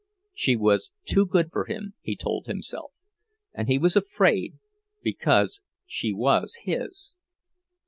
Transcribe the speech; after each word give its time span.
She 0.33 0.55
was 0.55 0.89
too 1.05 1.27
good 1.27 1.51
for 1.51 1.65
him, 1.65 1.93
he 2.01 2.15
told 2.15 2.47
himself, 2.47 2.91
and 3.53 3.67
he 3.67 3.77
was 3.77 3.95
afraid, 3.95 4.57
because 5.03 5.61
she 5.85 6.11
was 6.11 6.57
his. 6.63 7.17